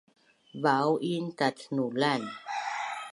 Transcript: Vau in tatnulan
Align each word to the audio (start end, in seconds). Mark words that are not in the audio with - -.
Vau 0.63 0.91
in 1.11 1.25
tatnulan 1.37 2.21